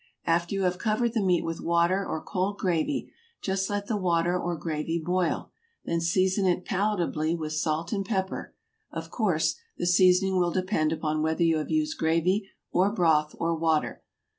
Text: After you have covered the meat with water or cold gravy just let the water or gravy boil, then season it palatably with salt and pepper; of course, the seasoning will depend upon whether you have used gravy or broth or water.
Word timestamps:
After 0.25 0.55
you 0.55 0.63
have 0.63 0.79
covered 0.79 1.13
the 1.13 1.21
meat 1.21 1.45
with 1.45 1.61
water 1.61 2.03
or 2.03 2.23
cold 2.23 2.57
gravy 2.57 3.11
just 3.39 3.69
let 3.69 3.85
the 3.85 3.95
water 3.95 4.35
or 4.35 4.55
gravy 4.57 4.97
boil, 4.99 5.51
then 5.85 6.01
season 6.01 6.47
it 6.47 6.65
palatably 6.65 7.35
with 7.35 7.53
salt 7.53 7.93
and 7.93 8.03
pepper; 8.03 8.55
of 8.91 9.11
course, 9.11 9.57
the 9.77 9.85
seasoning 9.85 10.39
will 10.39 10.49
depend 10.49 10.91
upon 10.91 11.21
whether 11.21 11.43
you 11.43 11.57
have 11.57 11.69
used 11.69 11.99
gravy 11.99 12.49
or 12.71 12.91
broth 12.91 13.35
or 13.37 13.55
water. 13.55 14.01